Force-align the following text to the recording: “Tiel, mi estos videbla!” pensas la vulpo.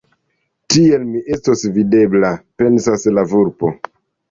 “Tiel, 0.75 1.05
mi 1.09 1.21
estos 1.35 1.67
videbla!” 1.77 2.33
pensas 2.65 3.09
la 3.21 3.29
vulpo. 3.37 3.75